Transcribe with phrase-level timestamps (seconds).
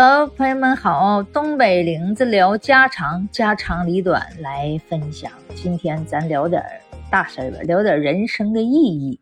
[0.00, 5.28] Hello，朋友们好，东北玲子聊家长，家长里短来分享。
[5.56, 6.62] 今天咱聊点
[7.10, 9.18] 大事吧，聊点人生的意义。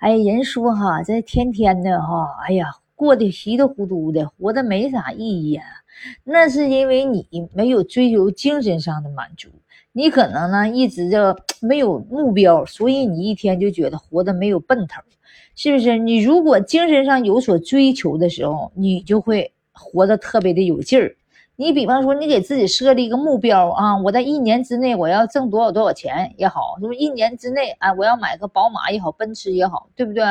[0.00, 2.66] 哎，人说哈，这天天的哈，哎呀，
[2.96, 5.64] 过得稀里糊涂的，活的没啥意义啊。
[6.24, 7.24] 那是因为你
[7.54, 9.48] 没有追求精神上的满足，
[9.92, 15.00] 你可能呢一直就没有目标，所以你一天就觉得活得没有奔头，
[15.54, 15.96] 是不是？
[15.96, 19.52] 你如果精神上有所追求的时候，你就会。
[19.78, 21.14] 活得特别的有劲儿，
[21.56, 26.98] 你比方说，你给自己设立一个目标啊，我在一年之内我要挣多少多少钱也好，是不是？
[26.98, 30.22] 一年之内啊，我要买个宝马也好，奔驰也好，对不对？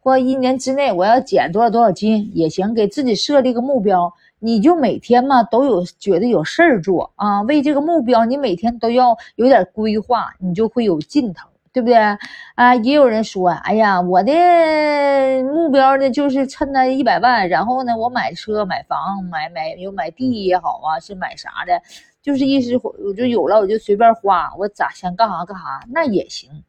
[0.00, 11.48] 或一年之内我要减多少多少斤也行，给自己设立个目标，你就每天嘛都有觉得有事儿做啊，为这个目标你每天都要有点规划，你就会有劲头。
[11.72, 11.96] 对不对
[12.54, 12.74] 啊？
[12.82, 14.32] 也有人说，哎呀，我的
[15.44, 21.80] 目标呢，就是趁那一百万，然后呢，我买车、买房、买买有买地也好啊，是买啥的，
[22.22, 26.64] 就是一时我就有了，我就随便花，我咋想干啥干啥，那也行。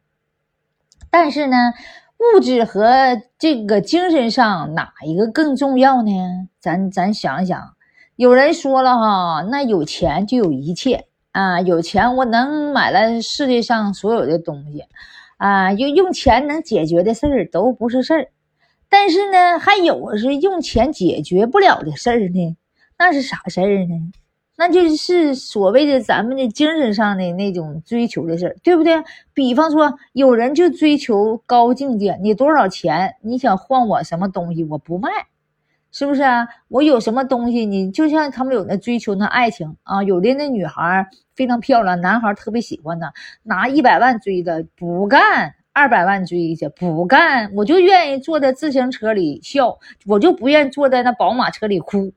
[1.10, 1.56] 但是呢，
[2.18, 6.12] 物质和这个精神上哪一个更重要呢？
[6.60, 7.74] 咱咱想想，
[8.16, 11.06] 有人说了哈，那有钱就有一切。
[11.32, 14.84] 啊，有钱我能买了世界上所有的东西，
[15.36, 18.28] 啊，用用钱能解决的事儿都不是事儿，
[18.88, 22.56] 但是呢，还有是用钱解决不了的事儿呢，
[22.98, 24.12] 那是啥事儿呢？
[24.56, 29.02] 那就是所谓的咱们的精神上的那种追求的事儿，对不对？
[29.32, 33.14] 比方说，有人就追求高境界，你多少钱？
[33.22, 34.62] 你想换我什么东西？
[34.64, 35.08] 我不卖。
[35.92, 36.46] 是不是啊？
[36.68, 52.12] 我有什么东西，你就像他们有那追求那爱情啊，有的那女孩非常漂亮，男孩特别喜欢她，拿一百万追的不干，二百万追去不干，我就愿意坐在自行车里笑，我就不愿意坐在那宝马车里哭，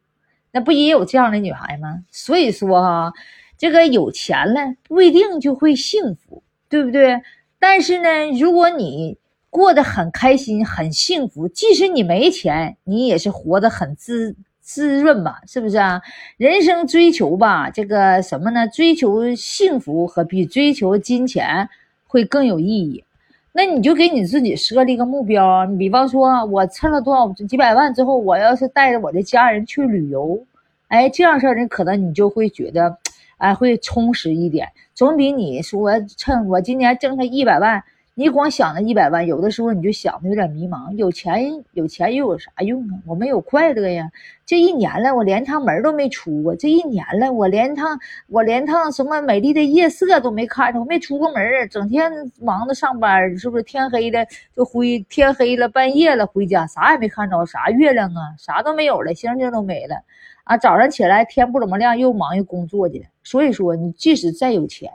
[0.52, 2.04] 那不也有这样的女孩吗？
[2.12, 3.14] 所以说哈，
[3.58, 7.22] 这个有钱了不一定就会幸福，对不对？
[7.58, 9.18] 但是呢，如果你。
[9.54, 11.48] 过得很开心，很幸福。
[11.48, 15.42] 即使你没钱，你也是活得很滋滋润吧？
[15.46, 16.02] 是不是啊？
[16.38, 18.68] 人生追求吧，这个什么呢？
[18.68, 21.70] 追求幸福和比追求金钱
[22.08, 23.04] 会更有意义。
[23.52, 30.44] 那你就给你自己设立一个目标，你比方说，我趁了多少几百万之后，我要是带着我的家人去旅游，
[30.88, 32.98] 哎，这样事儿，你可能你就会觉得，
[33.38, 37.84] 哎，会充实一点，总比你说趁我今年挣他一百万。
[38.16, 40.94] 你光想那一百万，有的时候你就想的有点迷茫。
[40.94, 42.94] 有钱有钱又有啥用啊？
[43.08, 44.08] 我没有快乐呀！
[44.46, 46.56] 这一年了，我连趟门都没出过。
[46.56, 53.64] 这一年了，我连趟我连趟什么美丽的夜色都没看着，我没出过门，整天忙着上班，是不是？
[53.64, 54.24] 天黑了
[54.56, 59.96] 就回，天黑了半夜了回家，啥也没看着，啥月亮啊，啥都没有了，星星都没了
[60.44, 60.56] 啊！
[60.56, 63.08] 早上起来天不怎么亮，又忙于工作去。
[63.24, 64.92] 所以说，你即使再有钱，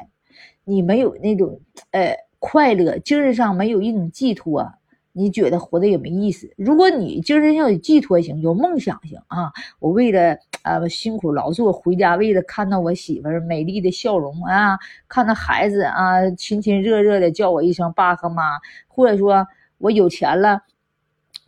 [0.62, 1.58] 你没有那种
[1.90, 2.16] 呃。
[2.38, 4.72] 快乐，精神上没有一种寄托，
[5.12, 6.52] 你觉得活得也没意思。
[6.56, 14.78] 如果你精神上有寄托型，有梦想型啊，我为了呃辛苦劳作回家，为了看到我媳妇儿美丽的笑容啊，
[15.08, 18.42] 看到孩子啊亲亲热热的叫我一声爸和妈，
[18.86, 19.46] 或者说
[19.78, 20.62] 我有钱了。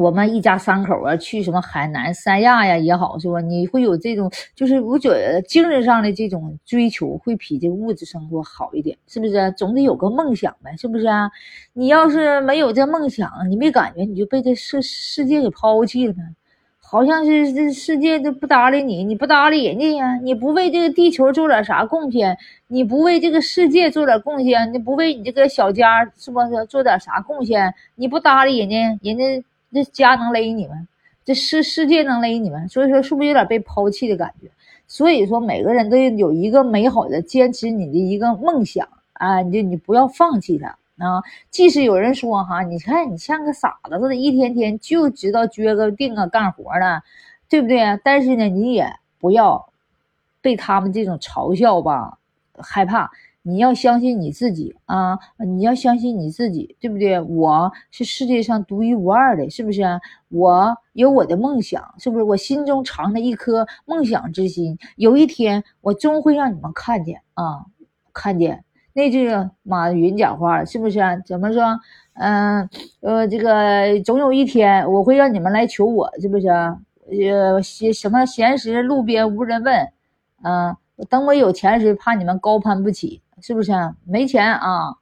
[0.01, 3.39] 我们一家三口啊，去什么海南、三亚呀也好，是吧？
[3.43, 9.53] 你会有这种，就是我觉得精神上的这种追求，会比这个物质生活好一点，是不是？
[9.59, 11.31] 总得有个梦想呗，是不是啊？
[11.75, 16.21] 你要是没有这梦想，你没感觉，你就被这世世界给抛弃了呗？
[16.79, 20.17] 好像是这世界都不搭理你，你不搭理人家呀？
[20.23, 22.39] 你不为这个地球做点啥贡献？
[22.69, 24.73] 你不为这个世界做点贡献？
[24.73, 27.75] 你不为你这个小家是不是做点啥贡献？
[27.97, 29.45] 你不搭理人家，人家。
[29.73, 30.89] 这家能勒你们，
[31.25, 34.51] 这世世界能勒你们，所以说是不是有点被抛弃的感觉？
[34.87, 41.23] 所以说每个人都有一个美好的坚持你的一个梦想啊，你就你不要放弃它啊。
[41.49, 47.03] 即使有人说哈，你看你像个傻子似的，一天天就知道撅个腚啊干活呢，
[47.49, 48.01] 对不对？
[48.03, 49.71] 但是呢，你也不要
[50.41, 52.19] 被他们这种嘲笑吧
[52.59, 53.11] 害怕。
[53.43, 55.19] 你要相信你自己啊！
[55.39, 57.19] 你要相信你自己，对不对？
[57.21, 59.83] 我是世界上独一无二的，是不是？
[60.29, 62.23] 我有我的梦想，是不是？
[62.23, 67.65] 我心中藏着一颗梦想之心，有一天我终会让你们看见啊！
[68.13, 69.31] 看见那句
[69.63, 71.01] 马云讲话是不是？
[71.25, 71.81] 怎么说？
[72.15, 72.69] 嗯
[73.01, 76.49] 呃，这个总有一天我会让你们来求我，是不是？
[76.49, 79.89] 呃，闲什么闲时路边无人问，
[80.43, 80.77] 嗯，
[81.09, 83.23] 等我有钱时怕你们高攀不起。
[83.41, 83.73] 是不是
[84.07, 84.97] 没钱啊？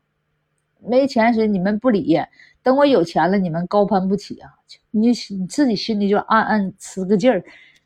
[0.80, 2.20] 没钱时你们不理，
[2.62, 4.50] 等我有钱了，你们高攀不起啊！
[4.92, 7.42] 你你自己心里就暗暗吃个劲儿，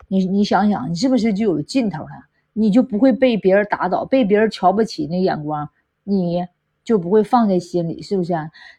[0.09, 2.11] 你你想想，你是不是就有劲头了？
[2.53, 5.67] 你就不会被别人打倒，被别人瞧不起那眼光，
[6.05, 6.47] 你
[6.85, 8.35] 就不会放在心里，是不是？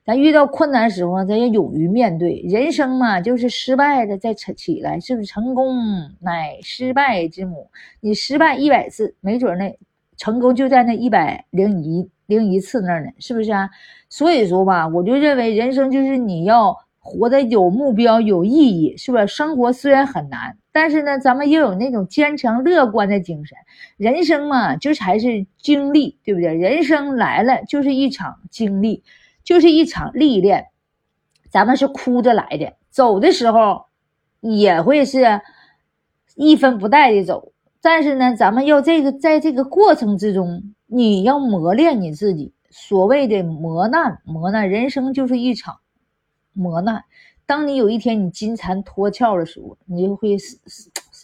[0.06, 2.46] 咱遇到困难时候，咱要勇于面对。
[2.48, 5.26] 人生嘛，就是失败的再起起来，是不是？
[5.26, 5.76] 成功
[6.20, 7.72] 乃失败之母。
[8.00, 9.76] 你失败一百次，没准那
[10.18, 13.70] 成功就在那一百零一零一次那儿呢，是不是啊？
[14.10, 16.78] 所以说吧，我就认为人生就是你要。
[17.06, 19.28] 活得有目标、有意义，是不是？
[19.28, 23.58] 生活虽然很难，但是呢，咱们要有那种坚强、乐观的精神。
[23.98, 26.54] 人生嘛，就才是经历，对不对？
[26.54, 29.04] 人生来了就是一场经历，
[29.44, 30.68] 就是一场历练。
[31.50, 33.88] 咱们是哭着来的，走的时候
[34.40, 35.42] 也会是
[36.36, 37.52] 一分不带的走。
[37.84, 42.54] 但是呢，咱们要这个在这个过程之中，你要磨练你自己。
[42.72, 45.76] 所谓的磨难，磨难，人生就是一场。
[46.54, 47.04] 磨难，
[47.46, 50.38] 当你有一天你金蝉脱壳的时候，你就会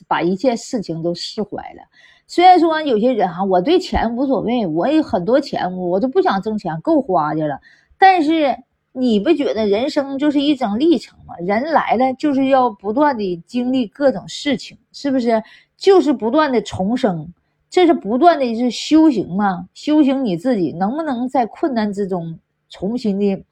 [0.07, 1.81] 把一切事情都释怀了。
[2.27, 7.61] 虽然说有些人哈，我对钱无所谓，我有很多钱，我都不想挣钱，够花的了。
[7.97, 8.57] 但是
[8.99, 11.33] 你不觉得人生就是一种历程吗？
[11.39, 15.41] 人来了就是要不断的经历各种事情，是不是？
[15.77, 17.33] 就是不断的重生，
[17.69, 19.67] 这是不断的是修行嘛？
[19.73, 22.37] 修行你自己能不能在困难之中
[22.69, 23.43] 重新的？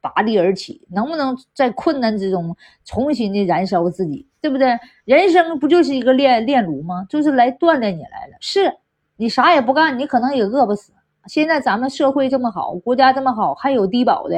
[0.00, 2.54] 拔地而起，能不能在困难之中
[2.84, 4.78] 重新的燃烧自己，对不对？
[5.06, 7.06] 人生不就是一个炼炼炉吗？
[7.08, 8.36] 就是来锻炼你来了。
[8.38, 8.70] 是
[9.16, 10.92] 你啥也不干，你可能也饿不死。
[11.26, 14.36] 现在咱们社会这么好，国家这么好，还有低保的，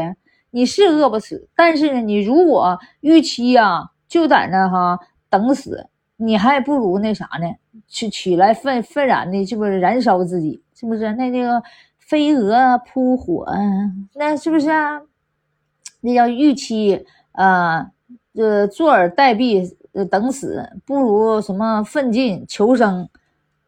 [0.50, 1.48] 你是饿不死。
[1.54, 4.98] 但是呢，你如果预期呀，就在那哈
[5.28, 7.46] 等死，你还不如那啥呢？
[7.88, 10.62] 去起来奋奋然的，是不是燃烧自己？
[10.74, 11.12] 是不是？
[11.14, 11.62] 那那个
[11.98, 13.46] 飞蛾扑火，
[14.14, 15.00] 那是不是啊？
[16.00, 17.90] 那叫预期，呃，
[18.34, 19.74] 呃，坐而待毙，
[20.10, 23.08] 等死，不如什么奋进求生，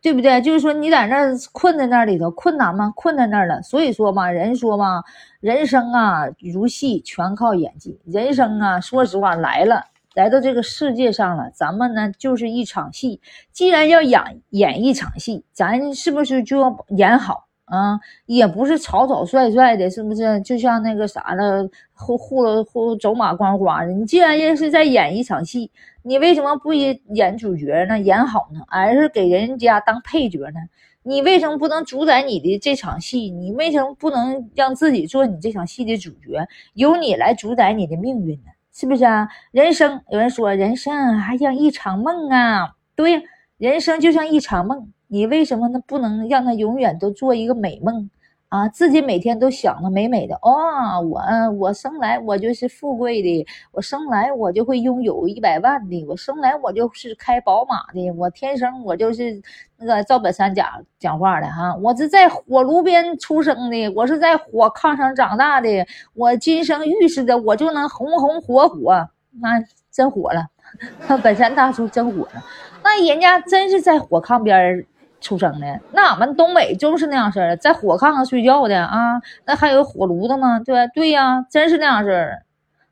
[0.01, 0.41] 对不对？
[0.41, 2.93] 就是说你在那困在那里头，困难吗？
[2.95, 3.61] 困在那儿了。
[3.63, 5.03] 所以说嘛，人说嘛，
[5.41, 7.99] 人生啊如戏，全靠演技。
[8.05, 9.85] 人生啊，说实话来了，
[10.15, 13.21] 来到这个世界上了，咱们呢就是一场戏。
[13.53, 17.48] 既然要演演一场戏，咱是不是就要演好？
[17.71, 20.41] 啊，也不是草草率率的，是不是？
[20.43, 23.93] 就像那个啥了，护护了护走马观花的。
[23.93, 25.71] 你既然也是在演一场戏，
[26.03, 27.99] 你为什么不演演主角呢？
[27.99, 30.61] 演好呢，而是给人家当配角呢？
[31.03, 33.31] 你为什么不能主宰你的这场戏？
[33.31, 38.51] 你为什么不能让自己做你这场戏的主角，由你来主宰你的命运呢？
[38.73, 39.29] 是不是啊？
[39.51, 42.75] 人生有人说，人生还像一场梦啊。
[42.95, 43.23] 对，
[43.57, 44.93] 人生就像一场梦。
[45.09, 45.81] 你为什么呢？
[45.87, 48.11] 不能让他永远都做一个美梦
[48.51, 48.69] 啊？
[48.69, 51.21] 自己每天都想的美美的哦，我
[51.59, 59.41] 我生来我就是富贵的，我生来我就会拥有一百万的，我生来我就是开宝马的，我天生我就是
[59.79, 60.67] 那个赵本山讲
[60.99, 69.09] 讲话的哈，我是在火炉边出生的，我是在火炕上长大的，我今生预示着我就能红红火火，
[69.41, 70.47] 那真火了，
[71.23, 72.45] 本山大叔真火了，
[72.85, 74.85] 那人家真是在火炕边。
[75.21, 80.61] 出生的，那俺们东北就是那样式儿的，在火炕上睡觉的啊，那还有火炉子吗？
[80.61, 82.43] 对对呀，真是那样式儿。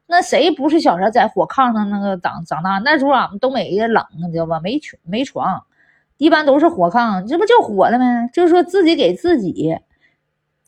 [0.08, 2.78] 那谁不是小时候在火炕上那个长长大？
[2.78, 4.60] 那时候俺们东北也冷，你知道吧？
[4.60, 5.64] 没床没床，
[6.16, 8.26] 一般都是火炕，这不就火了吗？
[8.32, 9.78] 就是说自己给自己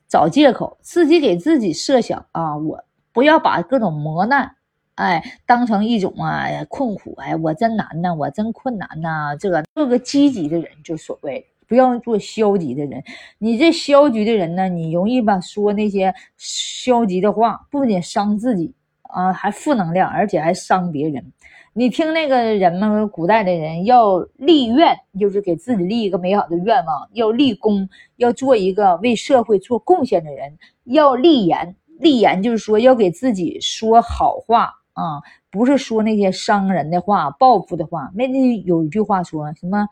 [0.08, 4.56] 找借口，自己给自己设想啊，我不要把各种磨难。
[4.98, 9.36] 哎，当成一种啊困苦，哎，我真难呐，我真困难呐。
[9.38, 13.00] 这个做个积极的人就所谓，不要做消极的人。
[13.38, 21.32] 你这消极的人呢，你容易吧说那些消极的话，不仅伤自己啊，还负能量，而且还伤别人。
[21.74, 30.50] 你听那个人们，古代的人要立愿，就是给自己立一个美好的愿望；要立功，要做一个为社会做贡献的人；
[30.86, 34.74] 要立言，立言就是说要给自己说好话。
[34.98, 38.10] 啊，不是说那些伤人的话、报复的话。
[38.14, 39.88] 那那有一句话说什么？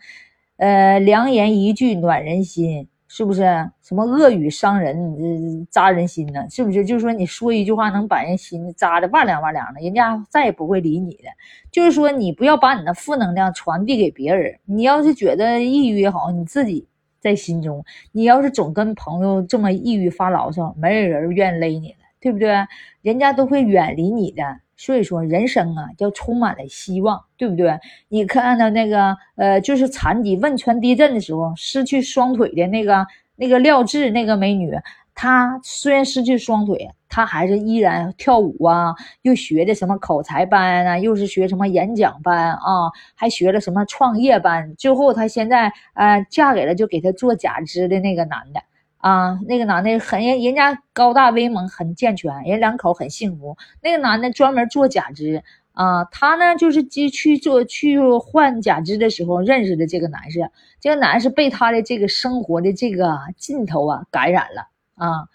[0.57, 3.43] 呃，良言一句暖人心，是不是？
[3.83, 6.45] 什么恶语伤人，扎人心呢？
[6.51, 6.85] 是不是？
[6.85, 11.25] 就是说你说一句话能把人心扎的哇凉哇凉的，人家再也不会理你的。
[11.71, 14.59] 就是说你不要把你的负能量传递给别人。
[14.65, 16.89] 你要是觉得抑郁也好，你自己
[17.21, 17.85] 在心中。
[18.11, 22.67] 你要是总跟朋友这么抑郁发牢骚，没有人愿意勒你了，对不对？
[23.03, 24.43] 人家都会远离你的。
[24.77, 27.79] 所以说，人生啊，要充满了希望，对不对？
[28.09, 33.07] 你看到那个，呃，就是残疾汶川地震的时候失去双腿的那个
[33.37, 34.71] 那个廖智那个美女，
[35.15, 44.75] 她虽然失去双腿，她还是依然跳舞啊，又学的什么口才班啊，又是学什么演讲班啊，还学了什么创业班。
[44.77, 48.61] 最后，她现在呃嫁给了就给她做假肢的那个男的
[48.99, 53.57] 啊，那个男的很人人家高大威猛，很健全，人两口很幸福。
[53.83, 60.51] 那个男的专门做假肢啊，他呢就是去去做去换假肢的时候认识的这个男士，
[60.81, 64.69] 这个男士被他的这个生活的这个劲头啊感染了。
[64.95, 65.29] 啊，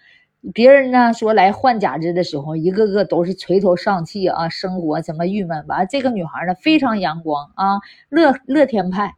[0.54, 5.66] 别人呢说来换假肢的时候，一个个都是垂头丧气啊，生活怎么郁闷？
[5.68, 9.14] 完，这个女孩呢非常阳光啊，乐乐天派。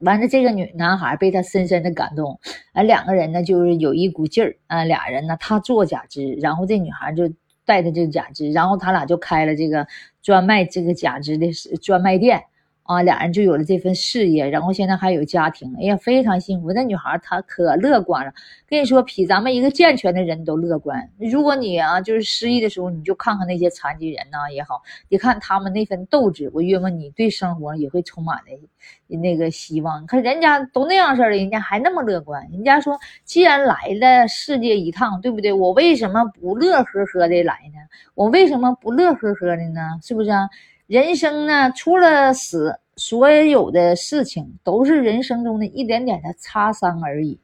[0.00, 2.38] 完了，这个女男孩被他深深的感动，
[2.72, 7.30] 啊，两个人呢就是有一股劲儿啊，俩人呢他做假肢，然后这女孩就
[7.64, 9.86] 带着这个假肢，然后他俩就开了这个
[10.22, 11.50] 专卖这个假肢的
[11.82, 12.44] 专卖店。
[12.84, 16.72] 啊，俩人就有了这份事业，然后现在还有家庭，哎呀，非常幸福。
[16.72, 18.32] 那女孩她可乐观了，
[18.68, 21.10] 跟你说，比咱们一个健全的人都乐观。
[21.18, 30.06] 如果你啊，就是失意的时候，你就看看那些残疾人呐也好，你看他们那份斗志，我约摸你对生活也会充满的那个希望。
[30.06, 32.46] 可人家都那样式的，人家还那么乐观。
[32.52, 35.50] 人家说，既然来了世界一趟，对不对？
[35.54, 37.80] 我为什么不乐呵呵的来呢？
[38.14, 39.80] 我为什么不乐呵呵的呢？
[40.02, 40.50] 是不是啊？
[40.86, 47.38] 人生呢，除了死，所有的事情都是人生中的一点点的擦伤而已，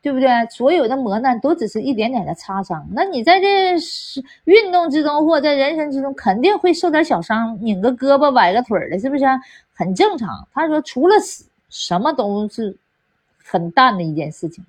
[0.00, 0.28] 对不对？
[0.48, 2.86] 所有的磨难都只是一点点的擦伤。
[2.92, 3.74] 那你在这
[4.44, 9.24] 运动之中，或在人生之中，肯定会受点小伤，拧个胳膊，崴个腿的，是不是？
[9.74, 10.46] 很正常。
[10.52, 12.76] 他说，除了死，什么都是
[13.42, 14.64] 很淡的一件事情。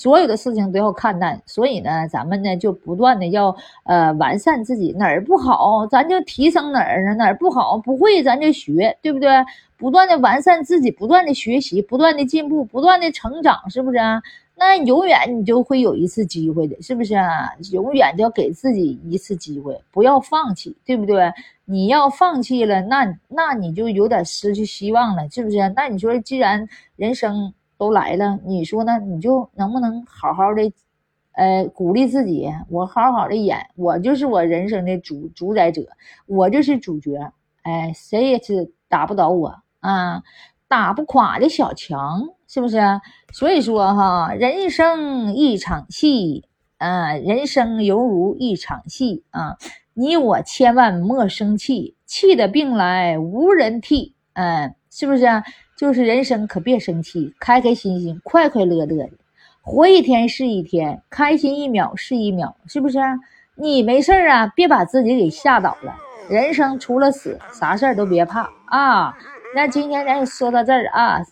[0.00, 3.54] 所有的事情都要看淡，所以呢，咱们呢就不断的要
[3.84, 7.14] 呃完善自己，哪儿不好咱就提升哪儿？
[7.16, 9.28] 哪儿不好不会咱就学，对不对？
[9.76, 14.22] 不断的完善自己，不断的学习，不断的进步，不断的成长，是不是啊？
[14.56, 17.50] 那永远你就会有一次机会的，是不是啊？
[17.70, 21.30] 永远就要给自己一次机会，不要放弃，对不对？
[21.66, 25.58] 你要放弃了，那那你就有点失去希望了，是不是？
[25.76, 26.66] 那你说，既然
[26.96, 27.52] 人生。
[27.80, 28.98] 都来了，你说呢？
[28.98, 30.70] 你就能不能好好的，
[31.32, 32.52] 呃，鼓励自己？
[32.68, 35.80] 我好好的演，我就是我人生的主主宰者，
[36.26, 37.32] 我就是主角。
[37.62, 40.22] 哎，谁也是打不倒我啊，
[40.68, 42.78] 打不垮的小强，是不是？
[43.32, 46.44] 所以说哈，人生一场戏，
[46.76, 49.56] 啊，人生犹如一场戏啊，
[49.94, 55.24] 你我千万莫生气，气的病来无人替，嗯，是不是？
[55.80, 59.08] 就是人生可别生气，开开心心，快快乐乐的，
[59.62, 62.98] 活一天是一天，开心一秒是一秒，是不是？
[63.54, 65.96] 你没事啊，别把自己给吓倒了。
[66.28, 69.16] 人生除了死，啥事儿都别怕啊。
[69.54, 71.22] 那今天咱就说到这儿啊，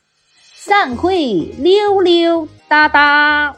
[0.54, 3.54] 散会溜溜达达。